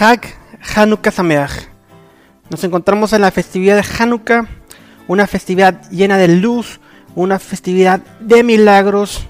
[0.00, 0.22] Hag
[0.74, 1.68] Hanukkah Sameach.
[2.48, 4.46] Nos encontramos en la festividad de Hanukkah,
[5.08, 6.80] una festividad llena de luz,
[7.14, 9.26] una festividad de milagros,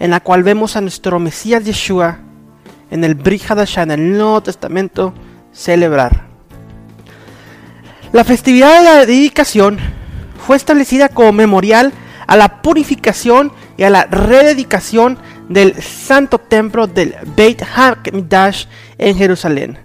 [0.00, 2.18] en la cual vemos a nuestro Mesías Yeshua
[2.90, 3.42] en el Brit
[3.76, 5.14] en el Nuevo Testamento,
[5.52, 6.27] celebrar.
[8.12, 9.78] La festividad de la dedicación
[10.46, 11.92] fue establecida como memorial
[12.26, 15.18] a la purificación y a la rededicación
[15.50, 18.64] del santo templo del Beit HaMikdash
[18.96, 19.78] en Jerusalén.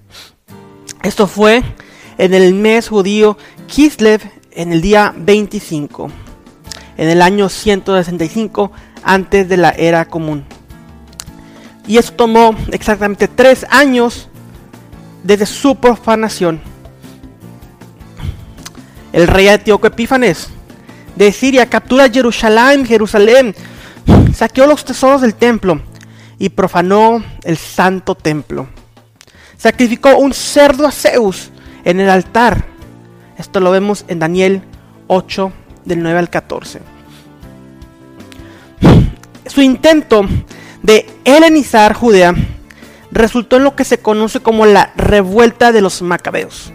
[1.01, 1.63] Esto fue
[2.17, 6.09] en el mes judío Kislev en el día 25,
[6.95, 8.71] en el año 165
[9.03, 10.45] antes de la era común.
[11.87, 14.29] Y esto tomó exactamente tres años
[15.23, 16.72] desde su profanación.
[19.13, 20.49] El rey etíope Epífanes
[21.15, 23.55] de Siria captura Jerusalén, Jerusalén,
[24.33, 25.79] saqueó los tesoros del templo
[26.39, 28.67] y profanó el santo templo.
[29.55, 31.51] Sacrificó un cerdo a Zeus
[31.85, 32.65] en el altar.
[33.37, 34.63] Esto lo vemos en Daniel
[35.05, 35.53] 8
[35.85, 36.81] del 9 al 14.
[39.45, 40.25] Su intento
[40.81, 42.33] de helenizar Judea
[43.11, 46.73] resultó en lo que se conoce como la revuelta de los macabeos.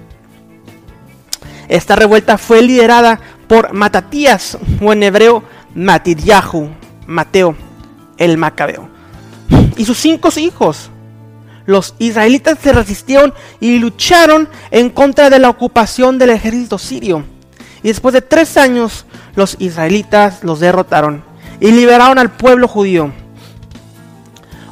[1.69, 5.43] Esta revuelta fue liderada por Matatías, o en hebreo
[5.75, 6.71] Matidyahu,
[7.07, 7.57] Mateo,
[8.17, 8.89] el macabeo,
[9.77, 10.91] y sus cinco hijos.
[11.67, 17.25] Los israelitas se resistieron y lucharon en contra de la ocupación del ejército sirio.
[17.83, 19.05] Y después de tres años,
[19.37, 21.23] los israelitas los derrotaron
[21.61, 23.13] y liberaron al pueblo judío.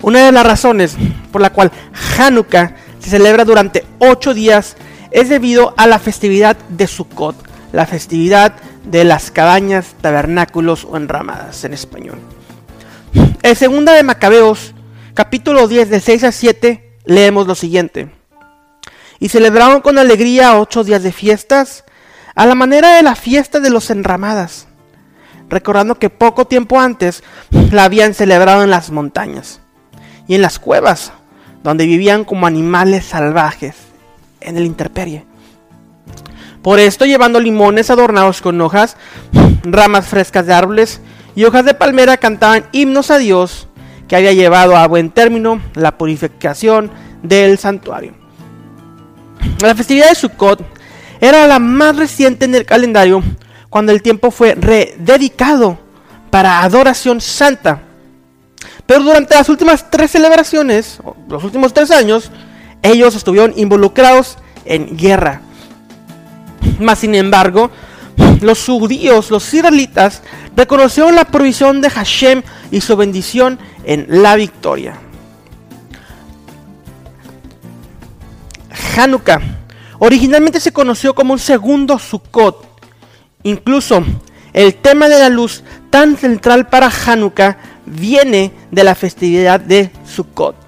[0.00, 0.96] Una de las razones
[1.30, 1.70] por la cual
[2.18, 4.76] Hanukkah se celebra durante ocho días
[5.16, 7.36] es debido a la festividad de Sukkot,
[7.72, 8.52] la festividad
[8.84, 12.18] de las cabañas, tabernáculos o enramadas en español.
[13.42, 14.74] En segunda de Macabeos,
[15.14, 18.10] capítulo 10 de 6 a 7, leemos lo siguiente.
[19.18, 21.84] Y celebraron con alegría ocho días de fiestas,
[22.34, 24.66] a la manera de la fiesta de los enramadas,
[25.48, 27.24] recordando que poco tiempo antes
[27.72, 29.62] la habían celebrado en las montañas
[30.28, 31.14] y en las cuevas,
[31.62, 33.85] donde vivían como animales salvajes
[34.46, 35.26] en el interperie.
[36.62, 38.96] Por esto llevando limones adornados con hojas,
[39.62, 41.00] ramas frescas de árboles
[41.34, 43.68] y hojas de palmera cantaban himnos a Dios
[44.08, 46.90] que había llevado a buen término la purificación
[47.22, 48.14] del santuario.
[49.60, 50.64] La festividad de Sukkot
[51.20, 53.22] era la más reciente en el calendario
[53.70, 55.78] cuando el tiempo fue rededicado
[56.30, 57.82] para adoración santa.
[58.86, 60.98] Pero durante las últimas tres celebraciones,
[61.28, 62.30] los últimos tres años,
[62.82, 65.40] ellos estuvieron involucrados en guerra.
[66.78, 67.70] Mas sin embargo,
[68.40, 70.22] los judíos, los israelitas,
[70.56, 74.98] reconocieron la provisión de Hashem y su bendición en la victoria.
[78.96, 79.40] Hanukkah
[79.98, 82.66] originalmente se conoció como un segundo Sukkot.
[83.42, 84.02] Incluso
[84.52, 90.65] el tema de la luz tan central para Hanukkah viene de la festividad de Sukkot.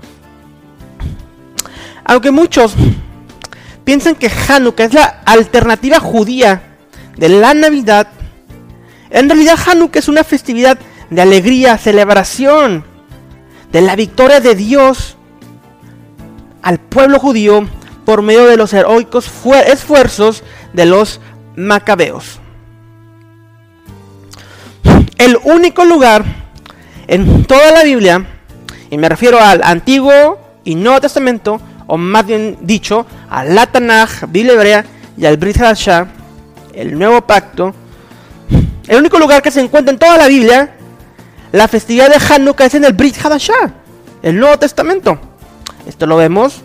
[2.09, 2.75] Aunque muchos
[3.85, 6.63] piensan que Hanukkah es la alternativa judía
[7.19, 8.09] de la Navidad,
[9.11, 10.79] en realidad Hanukkah es una festividad
[11.11, 12.83] de alegría, celebración,
[13.71, 15.19] de la victoria de Dios
[16.63, 17.69] al pueblo judío
[18.07, 19.31] por medio de los heroicos
[19.67, 20.43] esfuerzos
[20.73, 21.21] de los
[21.57, 22.41] macabeos.
[25.19, 26.25] El único lugar
[27.07, 28.25] en toda la Biblia,
[28.89, 34.27] y me refiero al Antiguo y Nuevo Testamento, o más bien dicho, al la Tanaj,
[34.29, 34.85] Biblia
[35.17, 35.57] y al Brit
[36.75, 37.75] el nuevo pacto,
[38.87, 40.77] el único lugar que se encuentra en toda la Biblia,
[41.51, 43.17] la festividad de Hanukkah es en el Brit
[44.23, 45.19] el Nuevo Testamento.
[45.87, 46.61] Esto lo vemos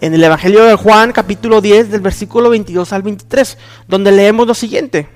[0.00, 4.54] en el Evangelio de Juan, capítulo 10, del versículo 22 al 23, donde leemos lo
[4.54, 5.08] siguiente.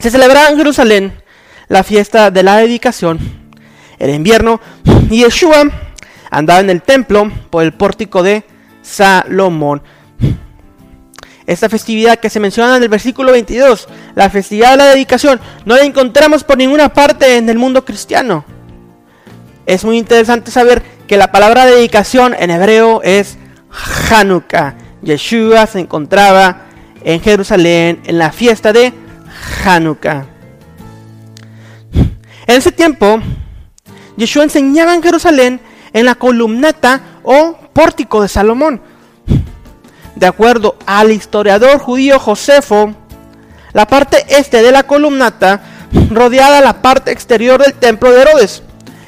[0.00, 1.22] Se celebraba en Jerusalén
[1.68, 3.20] la fiesta de la dedicación.
[3.98, 4.60] Era invierno
[5.10, 5.85] y Yeshua
[6.36, 8.44] andaba en el templo por el pórtico de
[8.82, 9.82] Salomón.
[11.46, 15.76] Esta festividad que se menciona en el versículo 22, la festividad de la dedicación, no
[15.76, 18.44] la encontramos por ninguna parte en el mundo cristiano.
[19.64, 23.38] Es muy interesante saber que la palabra dedicación en hebreo es
[24.10, 24.74] Hanukkah.
[25.00, 26.66] Yeshua se encontraba
[27.02, 28.92] en Jerusalén en la fiesta de
[29.64, 30.26] Hanukkah.
[32.46, 33.22] En ese tiempo,
[34.18, 35.60] Yeshua enseñaba en Jerusalén
[35.96, 38.82] en la columnata o pórtico de Salomón.
[40.14, 42.94] de acuerdo al historiador judío Josefo,
[43.72, 45.62] la parte este de la columnata
[46.10, 48.62] rodeada la parte exterior del templo de Herodes.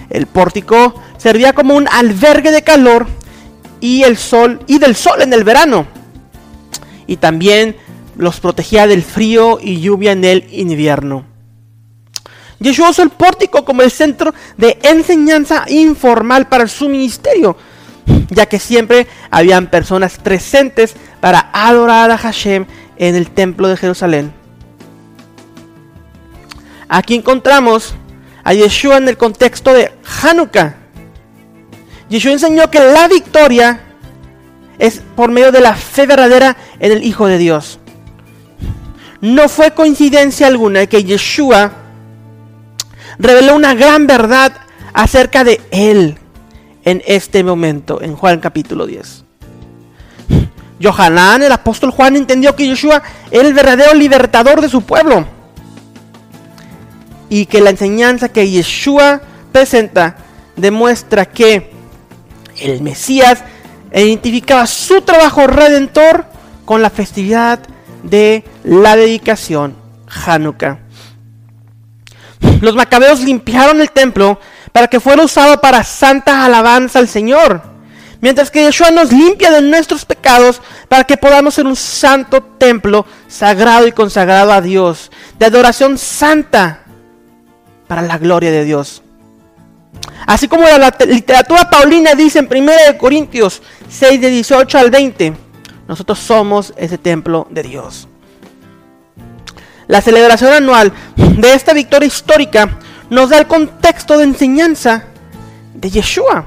[0.08, 3.06] El pórtico servía como un albergue de calor
[3.80, 5.86] y el sol y del sol en el verano.
[7.06, 7.76] Y también
[8.16, 11.26] los protegía del frío y lluvia en el invierno.
[12.60, 17.56] Yeshua usó el pórtico como el centro de enseñanza informal para su ministerio,
[18.30, 22.66] ya que siempre habían personas presentes para adorar a Hashem
[22.96, 24.32] en el templo de Jerusalén.
[26.88, 27.94] Aquí encontramos
[28.42, 30.74] a Yeshua en el contexto de Hanukkah.
[32.08, 33.80] Yeshua enseñó que la victoria
[34.78, 37.78] es por medio de la fe verdadera en el Hijo de Dios.
[39.20, 41.72] No fue coincidencia alguna que Yeshua
[43.18, 44.52] reveló una gran verdad
[44.92, 46.18] acerca de Él
[46.84, 49.24] en este momento, en Juan capítulo 10.
[50.82, 55.26] Johanán, el apóstol Juan, entendió que Yeshua era el verdadero libertador de su pueblo.
[57.28, 59.20] Y que la enseñanza que Yeshua
[59.52, 60.16] presenta
[60.56, 61.70] demuestra que
[62.56, 63.44] el Mesías
[63.92, 66.26] identificaba su trabajo redentor
[66.64, 67.60] con la festividad
[68.02, 69.74] de la dedicación
[70.26, 70.87] Hanukkah.
[72.60, 74.40] Los macabeos limpiaron el templo
[74.72, 77.62] para que fuera usado para santa alabanza al Señor.
[78.20, 83.06] Mientras que Yeshua nos limpia de nuestros pecados para que podamos ser un santo templo
[83.28, 86.80] sagrado y consagrado a Dios, de adoración santa
[87.86, 89.02] para la gloria de Dios.
[90.26, 95.36] Así como la literatura paulina dice en 1 Corintios 6 de 18 al 20,
[95.86, 98.07] nosotros somos ese templo de Dios.
[99.88, 105.04] La celebración anual de esta victoria histórica nos da el contexto de enseñanza
[105.74, 106.44] de Yeshua.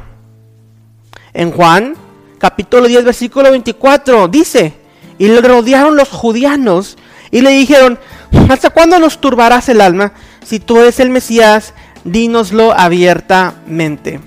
[1.34, 1.96] En Juan,
[2.38, 4.74] capítulo 10, versículo 24, dice,
[5.18, 6.98] y le rodearon los judianos
[7.32, 8.00] y le dijeron,
[8.48, 10.14] ¿hasta cuándo nos turbarás el alma?
[10.46, 11.74] Si tú eres el Mesías,
[12.04, 14.20] dínoslo abiertamente.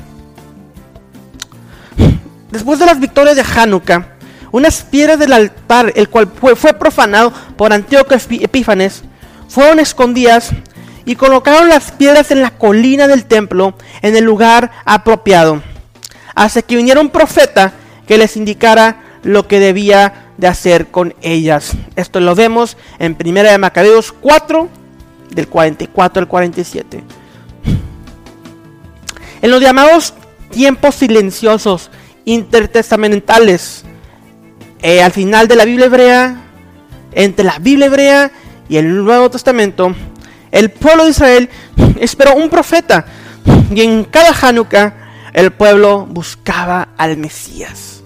[2.50, 4.13] Después de las victorias de Hanukkah,
[4.54, 9.02] unas piedras del altar, el cual fue, profanado por Antíoco Epífanes,
[9.48, 10.50] fueron escondidas
[11.04, 15.60] y colocaron las piedras en la colina del templo, en el lugar apropiado,
[16.36, 17.72] hasta que viniera un profeta
[18.06, 21.72] que les indicara lo que debía de hacer con ellas.
[21.96, 24.68] Esto lo vemos en 1 de Macabeos 4,
[25.32, 27.02] del 44 al 47.
[29.42, 30.14] En los llamados
[30.50, 31.90] tiempos silenciosos
[32.24, 33.84] intertestamentales,
[34.84, 36.42] eh, al final de la Biblia hebrea,
[37.12, 38.30] entre la Biblia hebrea
[38.68, 39.94] y el Nuevo Testamento,
[40.52, 41.48] el pueblo de Israel
[41.98, 43.06] esperó un profeta
[43.74, 44.94] y en cada Hanukkah
[45.32, 48.02] el pueblo buscaba al Mesías.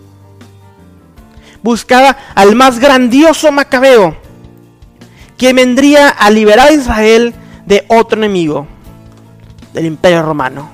[1.65, 4.17] Buscaba al más grandioso Macabeo,
[5.37, 7.35] que vendría a liberar a Israel
[7.67, 8.69] de otro enemigo,
[9.75, 10.71] del Imperio Romano.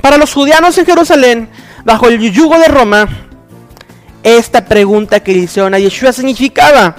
[0.00, 1.48] Para los judíos en Jerusalén,
[1.84, 3.23] bajo el yugo de Roma,
[4.24, 6.96] esta pregunta que hicieron a Yeshua significaba,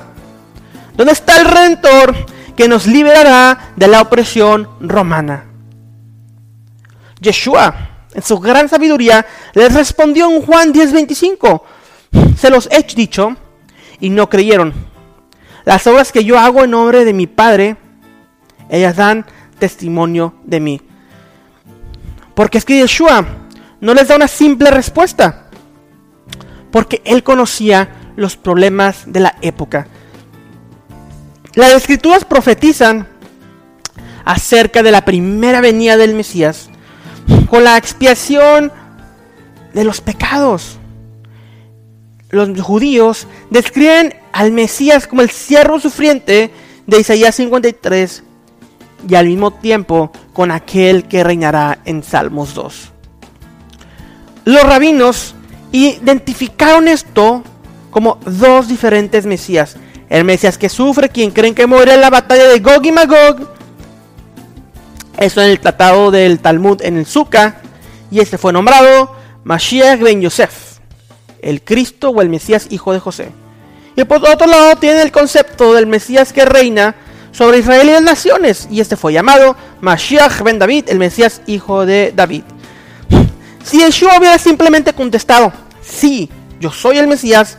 [0.95, 2.16] ¿dónde está el Redentor
[2.56, 5.45] que nos liberará de la opresión romana?
[7.19, 11.63] Yeshua, en su gran sabiduría, les respondió en Juan 10:25,
[12.38, 13.36] se los he dicho
[14.00, 14.74] y no creyeron.
[15.65, 17.75] Las obras que yo hago en nombre de mi Padre,
[18.70, 19.25] ellas dan
[19.58, 20.82] testimonio de mí.
[22.36, 23.25] Porque es que Yeshua
[23.82, 25.45] no les da una simple respuesta.
[26.75, 29.88] Porque él conocía los problemas de la época.
[31.53, 33.08] Las escrituras profetizan
[34.25, 36.70] acerca de la primera venida del Mesías
[37.50, 38.74] con la expiación
[39.74, 40.77] de los pecados.
[42.29, 46.51] Los judíos describen al Mesías como el siervo sufriente
[46.88, 48.22] de Isaías 53
[49.08, 52.91] y al mismo tiempo con aquel que reinará en Salmos 2.
[54.44, 55.35] Los rabinos
[55.75, 57.44] identificaron esto
[57.91, 59.77] como dos diferentes Mesías.
[60.10, 63.50] El Mesías que sufre, quien creen que muere en la batalla de Gog y Magog.
[65.17, 67.62] Eso en el tratado del Talmud en el Zuka.
[68.12, 70.79] Y este fue nombrado Mashiach ben Yosef,
[71.41, 73.29] el Cristo o el Mesías hijo de José.
[73.96, 76.96] Y por otro lado tiene el concepto del Mesías que reina
[77.32, 78.67] sobre Israel y las naciones.
[78.70, 82.44] Y este fue llamado Mashiach ben David, el Mesías hijo de David.
[83.63, 85.51] Si Yeshua hubiera simplemente contestado,
[85.86, 87.58] sí, yo soy el Mesías,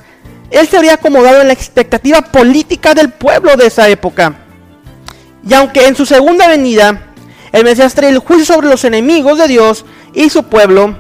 [0.51, 4.37] él se habría acomodado en la expectativa política del pueblo de esa época.
[5.49, 7.13] Y aunque en su segunda venida
[7.53, 10.97] el Mesías trae el juicio sobre los enemigos de Dios y su pueblo,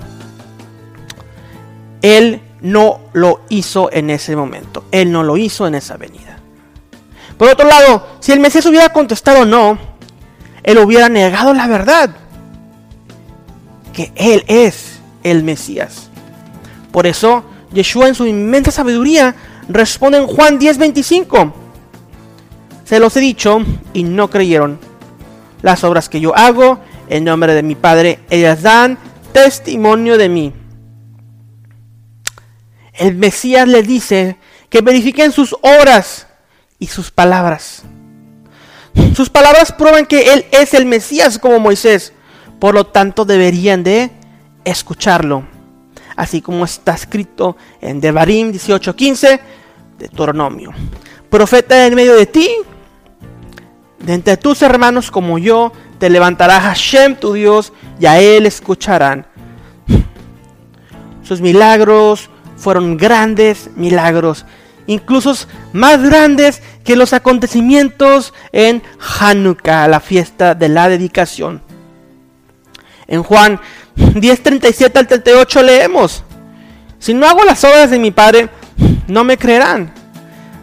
[2.02, 4.84] él no lo hizo en ese momento.
[4.90, 6.38] Él no lo hizo en esa venida.
[7.36, 9.78] Por otro lado, si el Mesías hubiera contestado no,
[10.62, 12.10] él hubiera negado la verdad.
[13.92, 16.05] Que él es el Mesías.
[16.96, 19.36] Por eso, Yeshua en su inmensa sabiduría
[19.68, 21.52] responde en Juan 10:25.
[22.86, 23.60] Se los he dicho
[23.92, 24.78] y no creyeron.
[25.60, 28.96] Las obras que yo hago en nombre de mi Padre, ellas dan
[29.34, 30.54] testimonio de mí.
[32.94, 34.38] El Mesías les dice
[34.70, 36.28] que verifiquen sus obras
[36.78, 37.82] y sus palabras.
[39.14, 42.14] Sus palabras prueban que Él es el Mesías como Moisés.
[42.58, 44.10] Por lo tanto, deberían de
[44.64, 45.55] escucharlo.
[46.16, 49.40] Así como está escrito en Devarim 18:15
[49.98, 50.72] de Deuteronomio.
[51.30, 52.48] Profeta en medio de ti,
[53.98, 59.26] de entre tus hermanos como yo, te levantará Hashem tu Dios y a Él escucharán.
[61.22, 64.46] Sus milagros fueron grandes milagros,
[64.86, 65.34] incluso
[65.72, 68.82] más grandes que los acontecimientos en
[69.18, 71.62] Hanukkah, la fiesta de la dedicación.
[73.08, 73.60] En Juan
[73.96, 76.22] 10:37 al 38 leemos,
[76.98, 78.48] si no hago las obras de mi Padre,
[79.06, 79.92] no me creerán.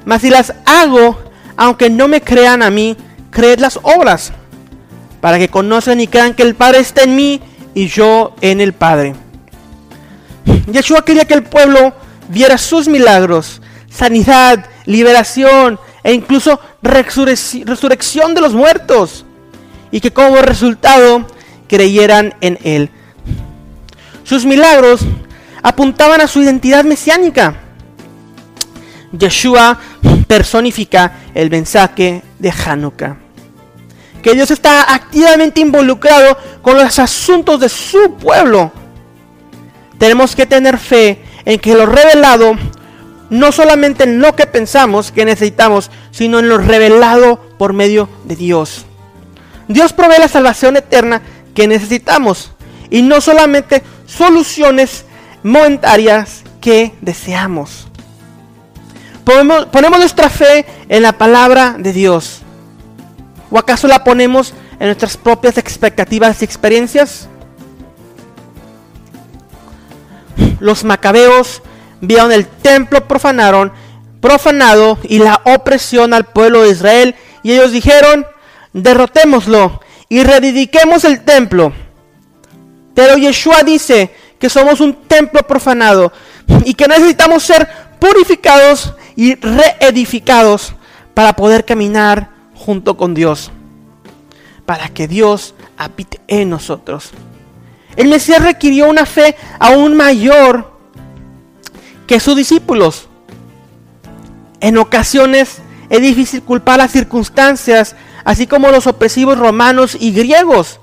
[0.06, 1.22] Mas si las hago,
[1.56, 2.98] aunque no me crean a mí,
[3.32, 4.34] creed las obras,
[5.22, 7.42] para que conozcan y crean que el Padre está en mí
[7.74, 9.16] y yo en el Padre.
[10.72, 11.94] Yeshua quería que el pueblo
[12.30, 19.25] viera sus milagros, sanidad, liberación e incluso resurrección de los muertos,
[19.92, 21.25] y que como resultado
[21.68, 22.90] creyeran en Él.
[24.24, 25.01] Sus milagros
[25.62, 27.56] apuntaban a su identidad mesiánica.
[29.12, 29.80] Yeshua
[30.27, 33.24] personifica el mensaje de Hanukkah
[34.24, 38.72] que Dios está activamente involucrado con los asuntos de su pueblo.
[40.00, 42.53] Tenemos que tener fe en que lo revelado,
[43.30, 48.38] no solamente en lo que pensamos que necesitamos, sino en lo revelado por medio de
[48.38, 48.86] Dios.
[49.68, 51.22] Dios provee la salvación eterna
[51.53, 52.51] que necesitamos
[52.89, 53.84] y no solamente
[54.17, 55.05] soluciones
[55.43, 57.88] momentarias que deseamos.
[59.24, 59.67] Ponemos,
[60.00, 62.41] nuestra fe en la palabra de Dios.
[63.50, 67.27] ¿O acaso la ponemos en nuestras propias expectativas y experiencias?
[70.60, 71.62] Los macabeos
[72.01, 73.72] vieron el templo profanaron,
[74.20, 78.25] profanado y la opresión al pueblo de Israel y ellos dijeron,
[78.74, 81.74] derrotémoslo y redediquemos el templo.
[82.93, 86.12] Pero Yeshua dice que somos un templo profanado
[86.65, 87.67] y que necesitamos ser
[88.00, 90.75] purificados y reedificados
[91.13, 93.51] para poder caminar junto con Dios,
[94.65, 97.12] para que Dios habite en nosotros.
[97.95, 100.73] El Mesías requirió una fe aún mayor
[102.07, 103.07] que sus discípulos.
[104.59, 110.79] En ocasiones es difícil culpar las circunstancias, así como los opresivos romanos y griegos.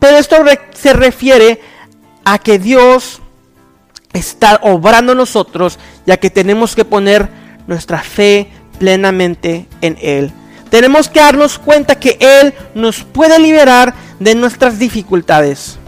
[0.00, 0.36] Pero esto
[0.74, 1.60] se refiere
[2.24, 3.20] a que Dios
[4.12, 7.28] está obrando nosotros, ya que tenemos que poner
[7.66, 10.32] nuestra fe plenamente en Él.
[10.70, 15.78] Tenemos que darnos cuenta que Él nos puede liberar de nuestras dificultades.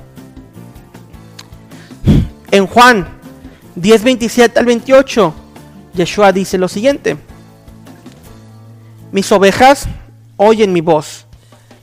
[2.51, 3.09] En Juan
[3.77, 5.35] 10, 27 al 28,
[5.95, 7.17] Yeshua dice lo siguiente.
[9.11, 9.87] Mis ovejas
[10.37, 11.27] oyen mi voz,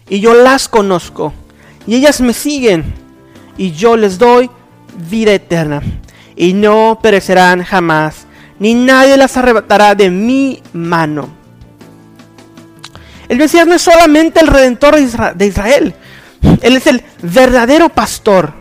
[0.09, 1.33] y yo las conozco,
[1.89, 2.93] y ellas me siguen,
[3.57, 4.47] y yo les doy
[5.09, 5.81] vida eterna,
[6.35, 8.27] y no perecerán jamás,
[8.59, 11.29] ni nadie las arrebatará de mi mano.
[13.27, 14.97] El Mesías no es solamente el redentor
[15.33, 15.95] de Israel,
[16.61, 18.53] Él es el verdadero pastor.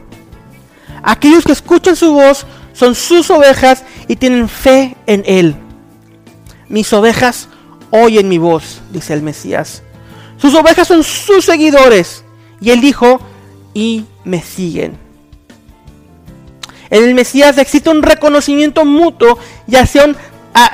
[1.03, 5.55] Aquellos que escuchan su voz son sus ovejas y tienen fe en Él.
[6.71, 7.51] Mis ovejas
[7.91, 9.83] oyen mi voz, dice el Mesías.
[10.39, 12.25] Sus ovejas son sus seguidores.
[12.61, 13.21] Y Él dijo,
[13.75, 14.97] y me siguen.
[16.91, 20.17] En el Mesías existe un reconocimiento mutuo y acción,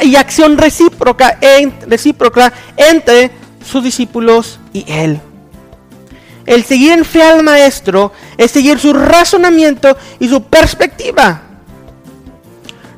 [0.03, 1.39] y acción recíproca,
[1.87, 3.31] recíproca entre
[3.65, 5.21] sus discípulos y Él.
[6.47, 11.43] El seguir en fe al Maestro es seguir su razonamiento y su perspectiva.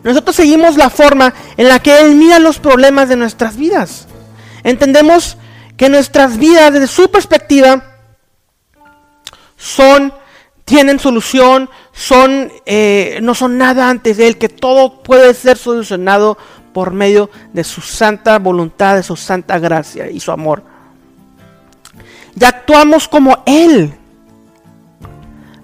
[0.02, 4.06] Nosotros seguimos la forma en la que Él mira los problemas de nuestras vidas.
[4.62, 5.36] Entendemos
[5.76, 7.95] que nuestras vidas desde su perspectiva
[9.56, 10.12] son
[10.66, 16.36] tienen solución, son, eh, no son nada antes de Él, que todo puede ser solucionado
[16.74, 20.64] por medio de su santa voluntad, de su santa gracia y su amor.
[22.38, 23.94] Y actuamos como Él.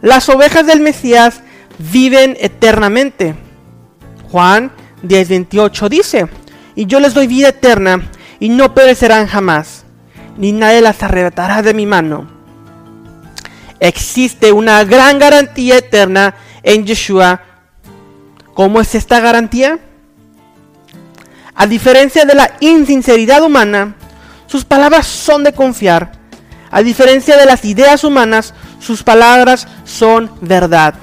[0.00, 1.42] Las ovejas del Mesías
[1.78, 3.34] viven eternamente.
[4.30, 4.70] Juan
[5.02, 6.28] 10:28 dice,
[6.76, 8.08] y yo les doy vida eterna
[8.38, 9.84] y no perecerán jamás,
[10.38, 12.31] ni nadie las arrebatará de mi mano.
[13.82, 17.42] Existe una gran garantía eterna en Yeshua.
[18.54, 19.80] ¿Cómo es esta garantía?
[21.56, 23.96] A diferencia de la insinceridad humana,
[24.46, 26.12] sus palabras son de confiar.
[26.70, 30.94] A diferencia de las ideas humanas, sus palabras son verdad.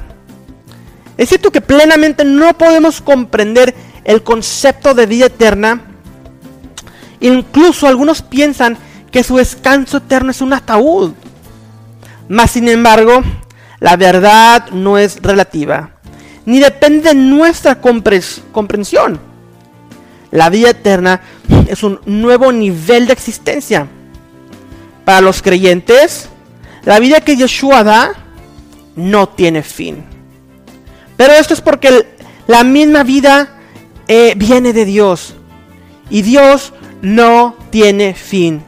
[1.18, 5.82] Es cierto que plenamente no podemos comprender el concepto de vida eterna.
[7.20, 8.78] Incluso algunos piensan
[9.12, 11.12] que su descanso eterno es un ataúd.
[12.30, 13.24] Mas sin embargo,
[13.80, 15.90] la verdad no es relativa,
[16.46, 19.20] ni depende de nuestra comprensión.
[20.32, 21.22] La vida eterna
[21.68, 23.88] es un nuevo nivel de existencia.
[25.06, 26.30] Para los creyentes,
[26.86, 28.14] la vida que Yeshua da
[28.96, 30.06] no tiene fin.
[31.18, 33.58] Pero esto es porque la misma vida
[34.08, 35.34] eh, viene de Dios.
[36.12, 38.64] Y Dios no tiene fin.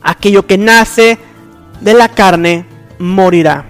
[0.00, 1.18] Aquello que nace
[1.82, 2.64] de la carne
[2.98, 3.64] morirá.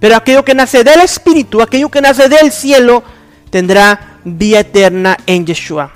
[0.00, 3.02] Pero aquello que nace del Espíritu, aquello que nace del cielo,
[3.50, 5.92] tendrá vida eterna en Yeshua.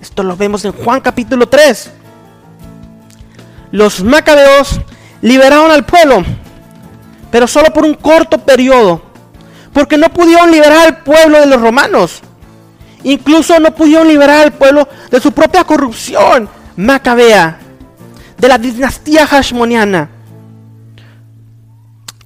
[0.00, 1.90] Esto lo vemos en Juan capítulo 3.
[3.72, 4.80] Los macabeos
[5.20, 6.24] liberaron al pueblo,
[7.30, 9.02] pero solo por un corto periodo,
[9.72, 12.22] porque no pudieron liberar al pueblo de los romanos.
[13.02, 17.58] Incluso no pudieron liberar al pueblo de su propia corrupción macabea,
[18.38, 20.17] de la dinastía hashmoniana.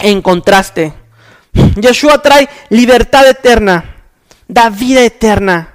[0.02, 0.92] En contraste,
[1.80, 3.84] Yeshua trae libertad eterna,
[4.48, 5.74] da vida eterna.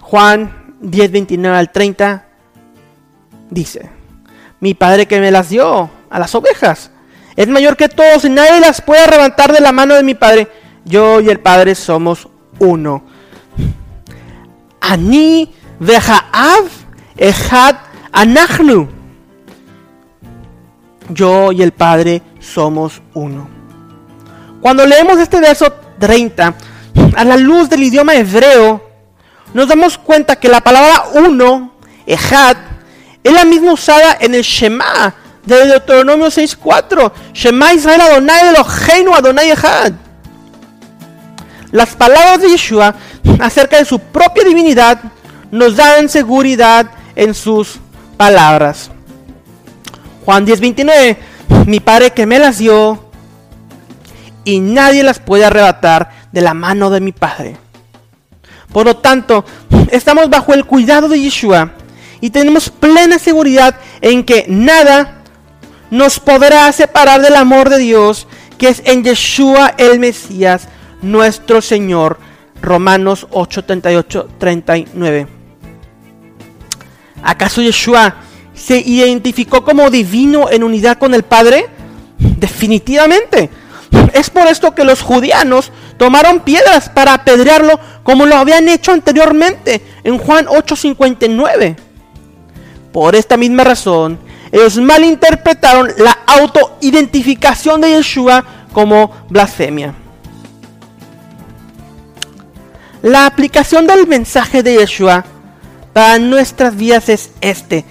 [0.00, 2.24] Juan 10, 29 al 30
[3.50, 3.90] dice,
[4.60, 6.92] mi padre que me las dio a las ovejas
[7.34, 10.48] es mayor que todos y nadie las puede arrebatar de la mano de mi padre.
[10.84, 12.28] Yo y el padre somos
[12.60, 13.02] uno.
[14.80, 16.68] Ani vehaav
[17.16, 17.76] echad
[18.12, 18.98] anachnu
[21.10, 23.48] yo y el Padre somos uno.
[24.60, 26.54] Cuando leemos este verso 30,
[27.16, 28.82] a la luz del idioma hebreo,
[29.54, 31.72] nos damos cuenta que la palabra uno,
[32.06, 32.56] ejad,
[33.22, 37.12] es la misma usada en el Shema de Deuteronomio 6.4.
[37.32, 39.92] Shema Israel Adonai Eloheinu Adonai Ejad.
[41.70, 42.94] Las palabras de Yeshua
[43.40, 45.00] acerca de su propia divinidad
[45.50, 47.78] nos dan seguridad en sus
[48.16, 48.90] palabras.
[50.24, 51.16] Juan 10:29,
[51.66, 53.04] mi Padre que me las dio
[54.44, 57.56] y nadie las puede arrebatar de la mano de mi Padre.
[58.72, 59.44] Por lo tanto,
[59.90, 61.72] estamos bajo el cuidado de Yeshua
[62.20, 65.22] y tenemos plena seguridad en que nada
[65.90, 68.26] nos podrá separar del amor de Dios
[68.58, 70.68] que es en Yeshua el Mesías,
[71.00, 72.18] nuestro Señor.
[72.60, 75.28] Romanos 8, 39.
[77.22, 78.16] ¿Acaso Yeshua
[78.58, 81.66] se identificó como divino en unidad con el Padre?
[82.18, 83.50] Definitivamente.
[84.12, 89.82] Es por esto que los judíanos tomaron piedras para apedrearlo como lo habían hecho anteriormente
[90.04, 91.76] en Juan 8:59.
[92.92, 94.18] Por esta misma razón,
[94.50, 99.94] ellos malinterpretaron la autoidentificación de Yeshua como blasfemia.
[103.02, 105.24] La aplicación del mensaje de Yeshua
[105.92, 107.84] para nuestras vidas es este.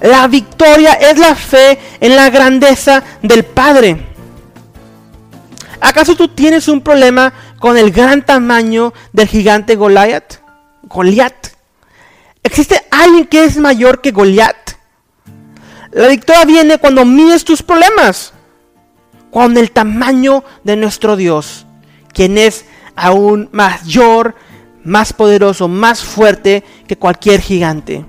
[0.00, 4.06] La victoria es la fe en la grandeza del Padre.
[5.80, 10.36] ¿Acaso tú tienes un problema con el gran tamaño del gigante Goliat?
[10.82, 11.48] Goliat.
[12.42, 14.56] ¿Existe alguien que es mayor que Goliat?
[15.92, 18.32] La victoria viene cuando mides tus problemas
[19.30, 21.66] con el tamaño de nuestro Dios,
[22.12, 22.64] quien es
[22.96, 24.34] aún mayor,
[24.84, 28.04] más poderoso, más fuerte que cualquier gigante.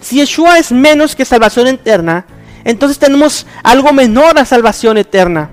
[0.00, 2.24] Si Yeshua es menos que salvación eterna,
[2.64, 5.50] entonces tenemos algo menor a salvación eterna.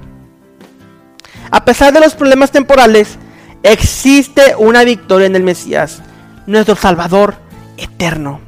[1.51, 3.17] A pesar de los problemas temporales,
[3.63, 6.01] existe una victoria en el Mesías,
[6.45, 7.35] nuestro Salvador
[7.77, 8.41] eterno.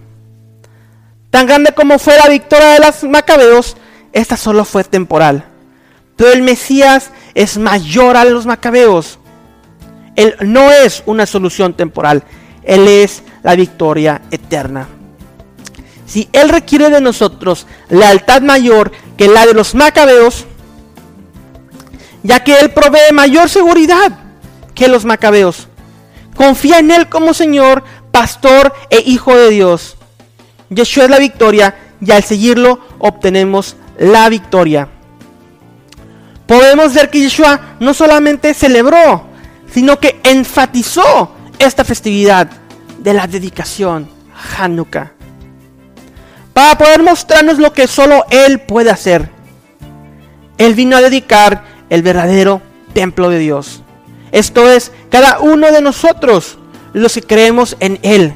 [1.29, 3.75] Tan grande como fue la victoria de los macabeos,
[4.13, 5.45] esta solo fue temporal.
[6.15, 9.19] Pero el Mesías es mayor a los macabeos.
[10.15, 12.23] Él no es una solución temporal,
[12.63, 14.88] Él es la victoria eterna
[16.07, 20.45] si Él requiere de nosotros lealtad mayor que la de los macabeos,
[22.23, 24.17] ya que Él provee mayor seguridad
[24.73, 25.67] que los macabeos.
[26.35, 29.97] Confía en Él como Señor, pastor e hijo de Dios.
[30.69, 34.87] Yeshua es la victoria y al seguirlo obtenemos la victoria.
[36.47, 39.27] Podemos ver que Yeshua no solamente celebró
[39.71, 42.49] sino que enfatizó esta festividad
[42.99, 44.09] de la dedicación,
[44.57, 45.13] Hanukkah,
[46.57, 49.29] para poder mostrarnos lo que solo Él puede hacer.
[50.57, 53.83] Él vino a dedicar el verdadero templo de Dios.
[54.31, 56.57] Esto es, cada uno de nosotros,
[56.93, 58.33] los que creemos en Él.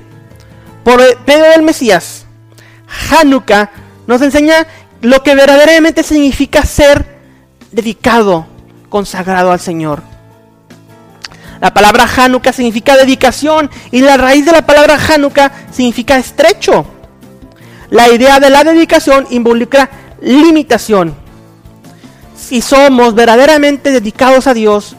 [0.83, 2.27] Por medio del Mesías,
[3.09, 3.71] Hanukkah
[4.05, 4.67] nos enseña
[5.01, 7.03] lo que verdaderamente significa ser
[7.71, 8.45] dedicado,
[8.89, 10.03] consagrado al Señor.
[11.59, 16.85] La palabra Hanukkah significa dedicación y la raíz de la palabra Hanukkah significa estrecho.
[17.91, 19.89] La idea de la dedicación involucra
[20.21, 21.13] limitación.
[22.35, 24.95] Si somos verdaderamente dedicados a Dios,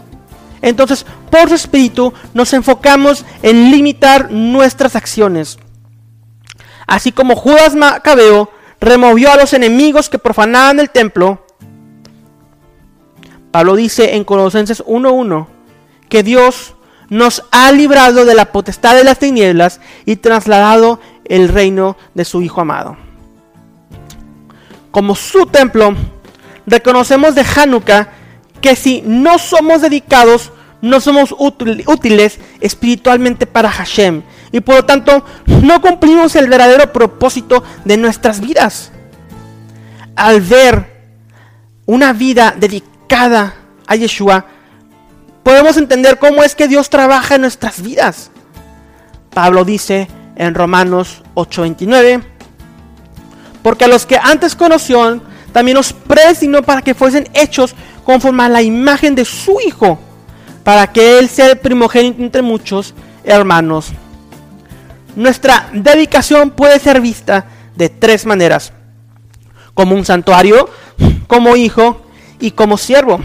[0.60, 5.58] entonces por su espíritu nos enfocamos en limitar nuestras acciones.
[6.86, 11.46] Así como Judas Macabeo removió a los enemigos que profanaban el templo,
[13.50, 15.46] Pablo dice en Colosenses 1.1
[16.10, 16.74] que Dios
[17.08, 22.42] nos ha librado de la potestad de las tinieblas y trasladado el reino de su
[22.42, 22.96] Hijo amado.
[24.90, 25.94] Como su templo,
[26.66, 28.08] reconocemos de Hanukkah
[28.60, 35.24] que si no somos dedicados, no somos útiles espiritualmente para Hashem y por lo tanto
[35.46, 38.92] no cumplimos el verdadero propósito de nuestras vidas.
[40.14, 40.92] Al ver
[41.86, 43.54] una vida dedicada
[43.86, 44.44] a Yeshua,
[45.42, 48.30] podemos entender cómo es que Dios trabaja en nuestras vidas.
[49.30, 52.22] Pablo dice en Romanos 8:29,
[53.62, 55.20] porque a los que antes conoció,
[55.52, 59.98] también los predestinó para que fuesen hechos conforme a la imagen de su Hijo,
[60.64, 63.92] para que Él sea el primogénito entre muchos hermanos.
[65.14, 68.72] Nuestra dedicación puede ser vista de tres maneras.
[69.74, 70.68] Como un santuario,
[71.26, 72.02] como hijo
[72.40, 73.20] y como siervo.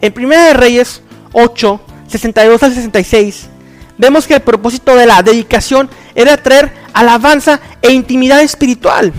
[0.00, 1.02] En 1 de Reyes
[1.32, 3.48] 8, 62 al 66,
[4.02, 9.12] vemos que el propósito de la dedicación era traer alabanza e intimidad espiritual.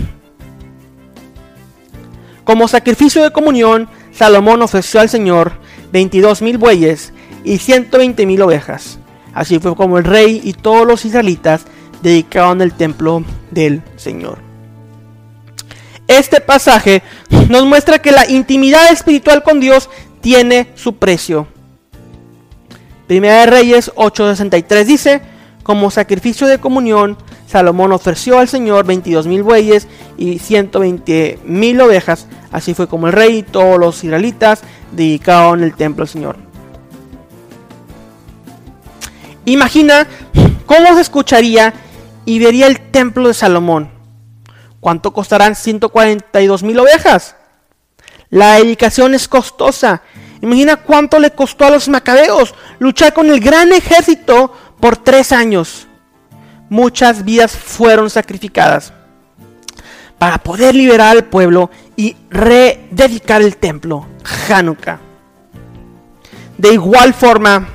[2.44, 5.54] Como sacrificio de comunión, Salomón ofreció al Señor
[5.90, 8.98] 22 mil bueyes y 120 mil ovejas.
[9.32, 11.62] Así fue como el rey y todos los israelitas
[12.02, 14.36] dedicaron el templo del Señor.
[16.08, 17.02] Este pasaje
[17.48, 19.88] nos muestra que la intimidad espiritual con Dios
[20.20, 21.48] tiene su precio.
[23.06, 25.22] Primera de Reyes 8:63 dice,
[25.62, 29.86] como sacrificio de comunión, Salomón ofreció al Señor 22 mil bueyes
[30.16, 32.26] y 120 mil ovejas.
[32.50, 34.62] Así fue como el rey y todos los israelitas
[34.92, 36.36] dedicaron el templo al Señor.
[39.46, 40.06] Imagina
[40.66, 41.74] cómo se escucharía
[42.24, 43.90] y vería el templo de Salomón.
[44.80, 47.36] ¿Cuánto costarán 142 mil ovejas?
[48.30, 50.02] La dedicación es costosa.
[50.40, 55.86] Imagina cuánto le costó a los macabeos luchar con el gran ejército por tres años.
[56.68, 58.92] Muchas vidas fueron sacrificadas
[60.18, 64.06] para poder liberar al pueblo y rededicar el templo,
[64.48, 64.98] Hanukkah.
[66.56, 67.68] De igual forma,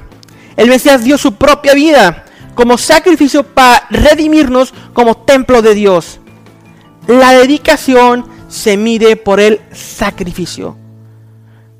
[0.55, 6.19] el Mesías dio su propia vida como sacrificio para redimirnos como templo de Dios.
[7.07, 10.75] La dedicación se mide por el sacrificio.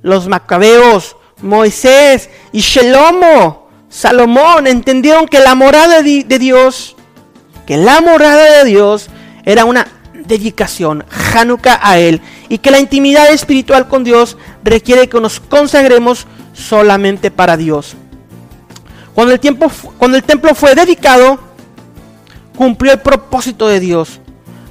[0.02, 6.96] Los macabeos, Moisés y Shelomo, Salomón, entendieron que la morada de, Dios,
[7.66, 9.10] que la morada de Dios
[9.46, 15.20] era una dedicación, Hanukkah a Él, y que la intimidad espiritual con Dios requiere que
[15.20, 17.96] nos consagremos solamente para Dios.
[19.16, 21.40] Cuando el, tiempo, cuando el templo fue dedicado,
[22.56, 24.20] cumplió el propósito de Dios.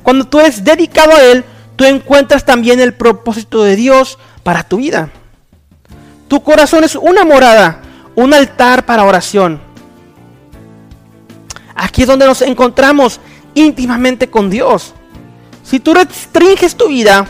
[0.02, 1.44] Cuando tú eres dedicado a Él,
[1.76, 5.10] tú encuentras también el propósito de Dios para tu vida.
[6.28, 7.82] Tu corazón es una morada,
[8.14, 9.60] un altar para oración.
[11.74, 13.20] Aquí es donde nos encontramos
[13.54, 14.94] íntimamente con Dios.
[15.62, 17.26] Si tú restringes tu vida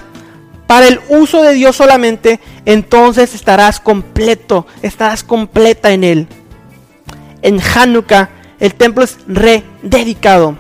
[0.67, 6.29] para el uso de Dios solamente, entonces estarás completo, estarás completa en Él.
[7.43, 10.57] En Hanukkah el templo es rededicado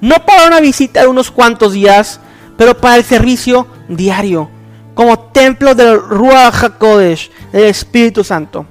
[0.00, 2.20] no para una visita de unos cuantos días,
[2.56, 4.50] pero para el servicio diario,
[4.94, 8.66] como templo del Ruach HaKodesh, del Espíritu Santo.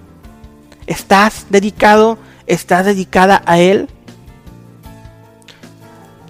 [0.88, 3.90] ¿Estás dedicado, estás dedicada a Él?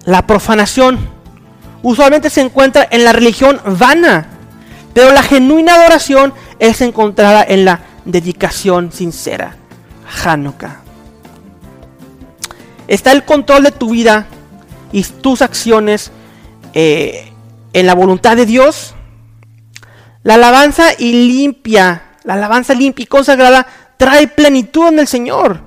[0.04, 0.98] La profanación
[1.82, 4.26] usualmente se encuentra en la religión vana,
[4.94, 9.56] pero la genuina adoración es encontrada en la dedicación sincera.
[10.24, 10.80] Hanukkah.
[12.88, 14.26] Está el control de tu vida
[14.92, 16.10] y tus acciones
[16.74, 17.32] eh,
[17.72, 18.94] en la voluntad de Dios.
[20.22, 25.60] La alabanza y limpia la alabanza limpia y consagrada, trae plenitud en el Señor.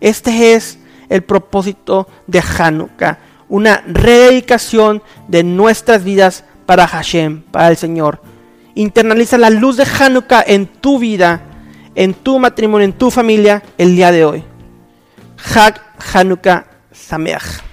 [0.00, 7.76] Este es el propósito de Hanukkah, una rededicación de nuestras vidas para Hashem, para el
[7.76, 8.22] Señor.
[8.74, 11.42] Internaliza la luz de Hanukkah en tu vida,
[11.94, 14.44] en tu matrimonio, en tu familia el día de hoy.
[15.54, 15.80] Hag
[16.12, 17.69] Hanukkah Sameach.